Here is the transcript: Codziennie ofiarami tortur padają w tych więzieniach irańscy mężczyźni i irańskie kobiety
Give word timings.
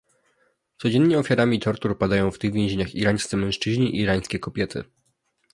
Codziennie 0.77 1.19
ofiarami 1.19 1.59
tortur 1.59 1.97
padają 1.97 2.31
w 2.31 2.39
tych 2.39 2.53
więzieniach 2.53 2.95
irańscy 2.95 3.37
mężczyźni 3.37 3.95
i 3.95 3.99
irańskie 4.01 4.39
kobiety 4.39 4.83